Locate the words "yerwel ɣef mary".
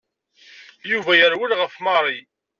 1.19-2.19